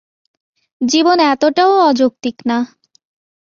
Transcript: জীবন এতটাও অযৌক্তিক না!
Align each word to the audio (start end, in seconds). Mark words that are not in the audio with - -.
জীবন 0.81 1.17
এতটাও 1.31 1.73
অযৌক্তিক 1.89 2.37
না! 2.49 2.57